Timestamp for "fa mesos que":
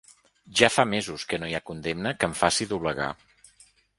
0.77-1.39